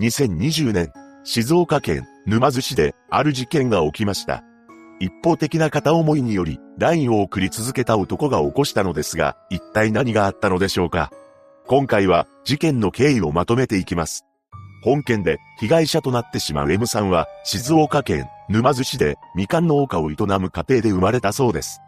[0.00, 0.92] 2020年、
[1.24, 4.44] 静岡県沼津市である事件が起きました。
[5.00, 11.10] 一方的な片思いにより、LINE を送り続けた男が起こしたのですが、一体何があったのでしょうか
[11.66, 14.24] 今回は事件の経緯をまとめていきます。
[14.84, 21.80] 本件で被害者となってしまう M さんは静岡県沼津市でみかん農家を営む家庭で生まれたそうです。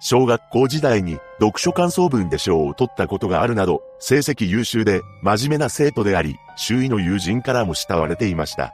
[0.00, 8.72] 小学校時代に読書感想文で賞を取ったことがあるなど、成績優秀で真面目な生徒であり、周囲の友人からも慕われていました。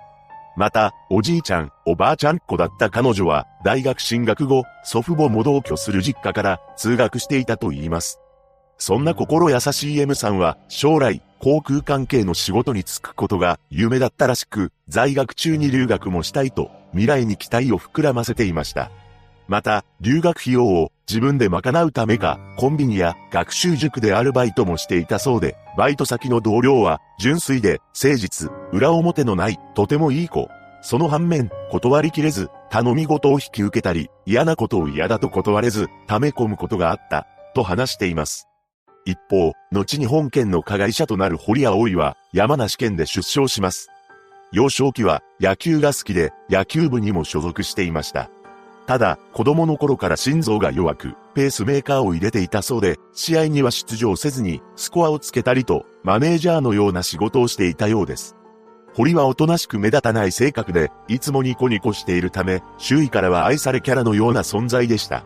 [0.56, 8.20] また、おじいちゃん、おばあちゃんっ子だった彼女は、大学進学後、祖父母も同居する実家から通学していたと言います。
[8.78, 18.90] そんな心優しい M さんは、将来、航空関係の仕事に就くことが夢だったらしく、在学中に留学もしたいと、未来に期待を膨らませていました。
[19.48, 30.48] また、留学費用を自分で賄うためか、コンビニや学習塾でアルバイトもしていたそうで、バイト先の同僚は、純粋で、誠実、裏表のない、とてもいい子。
[30.80, 38.48] その反面、断りきれず、頼み事を引き受けたり、嫌なことを嫌だと断れず、溜め込むことがあった、と話しています。
[39.06, 43.88] 一方、後に本県の加害者となる堀葵は、山梨県で出生します。
[44.52, 48.30] 幼少期は野球が好きで、野球部にも所属していました。
[48.86, 58.36] ただ、子供の頃から心臓が弱く、ペースメーカーを入れていたそうで、試合には出場せずに、スコアをつけたりと、マネージャーのような仕事をしていたようです。
[58.94, 65.24] 堀はおとなしく目立たない性格で、いつもニコニコしているため、周囲からは愛されキャラのような存在でした。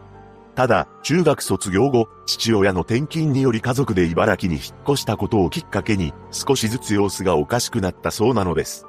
[0.55, 8.88] ただ、中学卒業後、父親の転勤により家族で茨城に引っ越したことをきっかけに、少しずつ様子がおかしくなったそうなのです。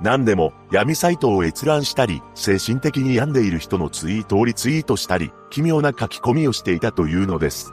[0.00, 7.72] 何でも闇サイトを閲覧したり、精神的に病んでいる人のツイートをリツイートしたり、奇妙な書き込みをしていたというのです。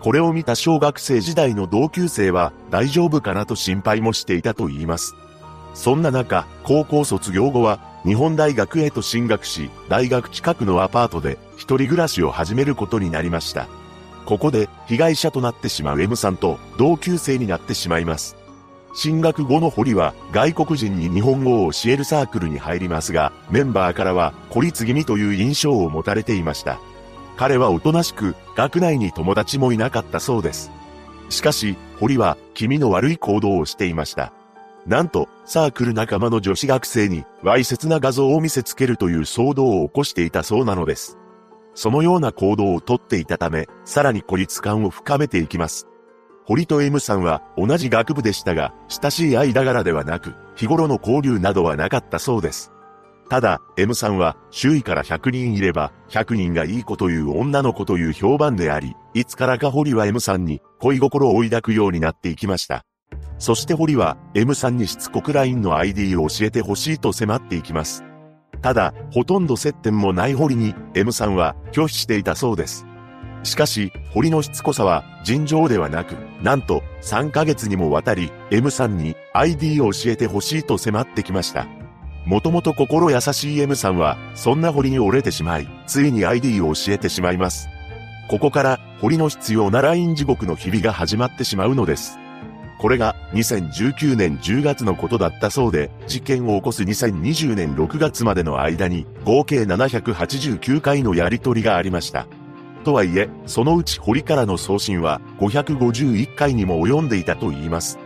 [0.00, 5.14] これを見た小学生時代の同級生は大丈夫かなと心配もしていたと言います。
[5.74, 13.68] そんな中、高校卒業後は日本大学へと進学し、大学近くのアパートで一人暮らしを始めることになりました。
[14.26, 18.36] ここで被害者となってしまう M さんと同級生になってしまいます。
[18.94, 26.78] 進学後の堀は外国人に日本語を教えるサークルに入りますが、メンバーからは孤立気味という印象を持たれていました。
[27.36, 30.70] 彼はおとなしく、学内に友達もいなかったそうです。
[31.30, 34.32] しかし、堀は気味の悪い行動をしていました。
[34.86, 41.18] なんと、サークル仲間の女子学生に、わいせつな画像を見せつけるという騒動を起こしていたそうなのです。
[41.74, 45.86] そのような行動をとっていたため、さらに孤立感を深めていきます。
[46.44, 52.72] 堀と M さんは同じ学部でしたが、親しい間柄ではなく、日頃の交流などはなかったそうです。
[53.28, 62.84] ただ、M さんは周囲から100人いれば、100人がいい子という女の子という評判であり、いつからか堀は M さんに恋心を追い抱くようになっていきました。
[63.38, 68.04] そして堀は M さんにしつこく LINE の ID を教えてほしいと迫っていきます。
[68.60, 72.86] ただ、ほとんど接点もない堀に M さんは拒否していたそうです。
[73.42, 81.66] しかし、堀のしつこさは尋常ではなく、なんと3ヶ月にもわたり M さんに ID を教えてほしいと迫ってきました。
[82.24, 87.68] もともと心優しい M さんは、そんな堀に折れてしまい、ついに ID を教えてしまいます。
[88.28, 92.18] ここから、堀の必要な LINE 地獄の日々が始まってしまうのです。
[92.78, 102.26] これが2019年10月のことだったそうで、事件を起こす2020年6月までの間に合計789回のやり取りがありました。
[102.82, 107.98] とはいえ、そのうち堀からの送信は551回にも及んでいたと言います。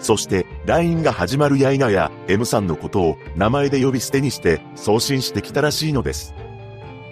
[0.00, 6.34] そして、LINE が始まるや否や、M さんのことを名前で呼び捨てにして送信してきたらしいのです。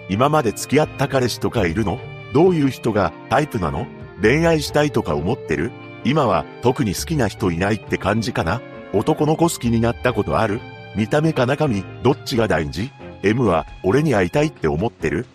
[0.09, 1.97] 今まで付き合った彼氏とかいるの？
[2.33, 3.87] どういう人がタイプなの？
[4.21, 5.71] 恋愛したいとか思ってる？
[6.03, 8.61] 今は特に好きな人いないって感じかな？
[8.93, 10.59] 男の子好きになったことある？
[10.95, 12.91] 見た目か中身、どっちが大事
[13.23, 15.25] ?M は俺に会いたいって思ってる？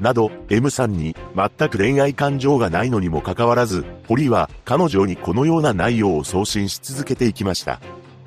[0.00, 7.80] など、M さんに全く恋愛感情がないのにもかかわらず、堀は彼女にこのような内容を送信し続けていきました。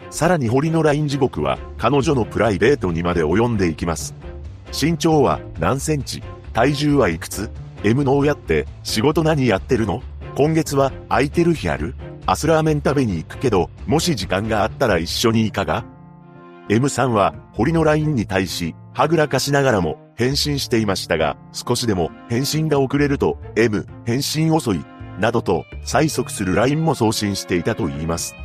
[0.10, 4.13] さらに堀の LINE 地獄は彼女のプライベートにまで及んでいきます。
[4.74, 6.22] 身長は何センチ
[6.54, 7.50] 体重はいくつ
[7.84, 10.04] ?M の親って仕事何やってるの？
[10.36, 11.95] 今月は空いてる日ある？
[12.25, 15.86] アスラーメン食べに行くけど、もし時間があったら一緒にいかが
[16.69, 24.84] ?M さんは堀の LINE に対し、はぐらかしながらも返信していましたが、少しでも返信が遅れると、M、返信遅い、
[25.20, 28.36] などと催促する LINE も送信していたと言います。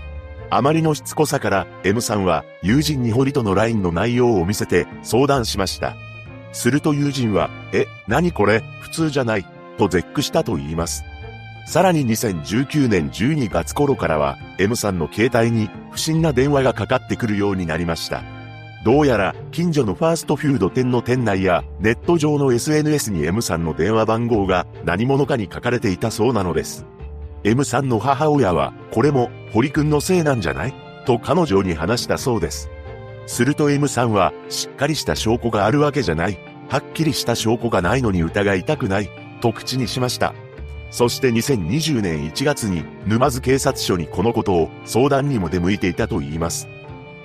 [0.51, 5.97] あまりのしつこさから M さんは友人に堀との LINE の内容を見せて相談しました。
[6.53, 9.47] すると友人は、え、何これ、普通じゃない、
[9.77, 11.05] と絶句したと言います。
[11.67, 18.36] さらに2019年12月頃からは、M さんの携帯に不審な電話がかかってくるようになりました。
[18.87, 26.87] どうやら近所のファーストフード店の店内やネット上の SNS に M さんの電話番号が何者かに書かれていたそうなのです。
[27.43, 30.75] M さんの母親はこれも堀くんのせいなんじゃない？
[31.05, 32.71] と彼女に話したそうです。
[33.27, 36.39] すると M さんはしっかりした証拠があるわけじゃない。
[36.69, 39.11] はっきりした証拠がないのに疑いたくない。
[39.41, 40.33] と口にしました。
[40.93, 46.69] そして2020年1月に沼津警察署にこのことを相談にも出向いていたと言います。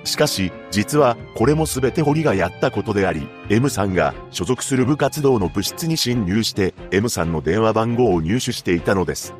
[0.04, 9.34] しかし、実はこれも全て堀がやったことであり、M さんが所属する部活動の部室に侵入して M さんの電話番号を入手していたのです。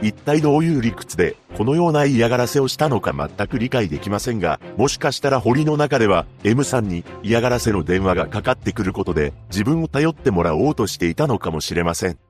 [0.00, 12.27] 一体どういう理屈でこのような嫌がらせをしたのか全く理解できませんが、もしかしたら堀の中では M さんに嫌がらせの電話がかかってくることで自分を頼ってもらおうとしていたのかもしれません。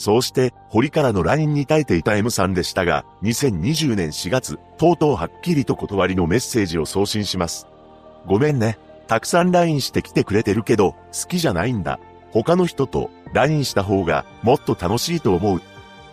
[0.00, 7.66] そうして、堀からの LINE に耐えていた M さんでしたが、2020年4月、とうとうはっきりと断りのメッセージを送信します。
[8.26, 8.78] ごめんね。
[9.08, 12.00] たくさん LINE してきてくれてるけど、好きじゃないんだ。
[12.30, 15.60] 他の人と LINE した方がもっと楽しいと思う。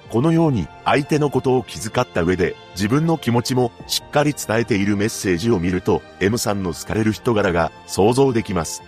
[0.10, 8.84] このように相手のことを気遣った上で自分の気持ちもしっかり伝えているメッセージを見ると M さんの好かれる人柄が想像できます。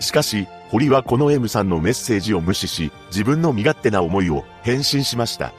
[0.00, 5.52] しかし、堀はこの M さんのメッセージを無視し、自分の身勝手な思いを返信しました。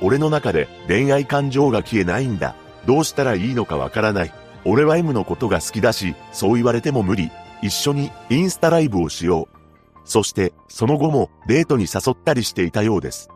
[0.00, 2.54] 俺の中で恋愛感情が消えないんだ。
[2.86, 4.32] どうしたらいいのかわからない。
[4.64, 7.30] 俺は M のことが好きだし、そう言われても無理。
[7.62, 9.56] 一緒にインスタライブをしよう。
[10.04, 13.28] そして、その後もデートに誘ったりしていたようです。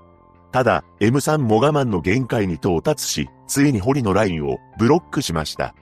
[0.53, 5.75] ただ、M さんも我慢の限界に到達し、ついに堀のラインをブロックしました。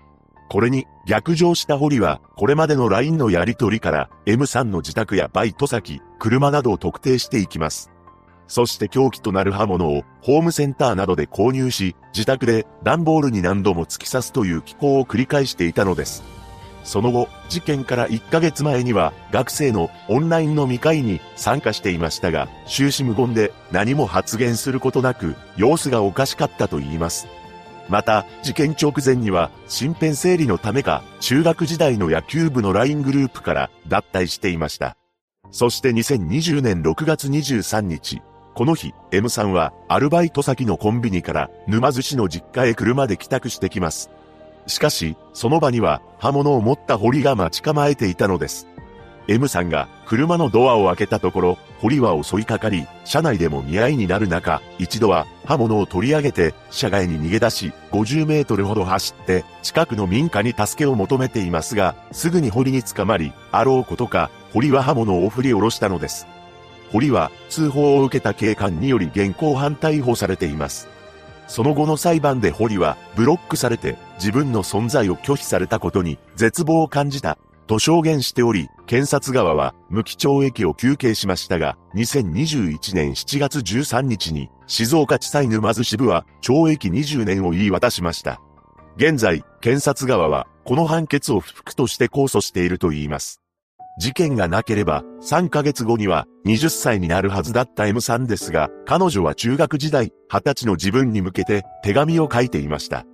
[0.48, 7.90] これに逆上した堀は、これまでの LINE のやり取りから M さんの自宅やバイト先、車などを特定していきます。
[8.46, 16.22] そして凶器となる刃物をホームセンターなどで購入し、自宅で段ボールに何度も突き刺すという機構を繰り返していたのです。
[16.82, 27.28] その後、事件から1ヶ月前には学生のオンライン飲み会に参加していましたが、終始無言で何も発言することなく、様子がおかしかったと言います。
[27.88, 34.96] また、事件直前には、身辺整理のためか、中学時代の野球部の LINE グループから脱退していました。
[35.50, 38.20] そして2020年6月23日、
[38.54, 44.10] この日、M さんはアルバイト先のコンビニから沼津市の実家へ車で帰宅してきます。
[44.66, 48.66] しかし、その場には刃物を持った堀が待ち構えていたのです。
[49.28, 66.26] M さんが車のドアを開けたところ、堀は襲いかかり、車内でも見合いになる中、一度は刃物を取り上げて、車外に逃げ出し、50メートルほど走って、近くの民家に助けを求めていますが、すぐに堀に捕まり、あろうことか、堀は刃物を振り下ろしたのです。
[66.90, 70.88] 堀は通報を受けた警官により現行犯逮捕されています。
[71.48, 77.38] その後の裁判で堀はブロックされて自分の存在を拒否されたことに絶望を感じた
[77.68, 88.40] と証言しており、検察側は無期懲役を求刑しましたが、2021年7月13日に静岡地裁沼津支部は懲役20年を言い渡しました。
[88.96, 93.40] 現在、検察側はこの判決を不服として控訴していると言います。
[94.00, 103.04] 事件がなければ3ヶ月後には20歳になるはずだった M さんですが、彼女は中学時代、20歳の自分に向けて手紙を書いていました。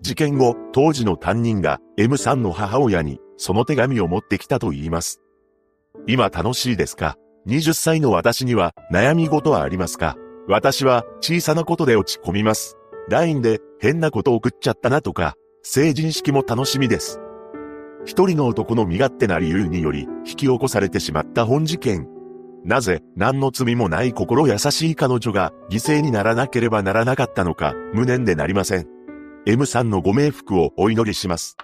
[0.00, 5.22] 事件後、当時の担任が M さんの母親にその手紙を持ってきたと言います。
[6.06, 7.16] 今楽しいですか
[7.46, 10.16] ?20 歳の私には悩み事はありますか？
[10.46, 12.76] 私は小さなことで落ち込みます。
[13.08, 17.20] LINE で変なこと送っちゃったなとか、成人式も楽しみです。
[18.04, 22.08] 一人の男の身勝手な理由により引き起こされてしまった本事件。
[22.64, 28.86] なぜ何の罪もない心優しい彼女が犠牲にならなければならなかったのか無念でなりません。
[29.46, 31.56] M さんのご冥福をお祈りします。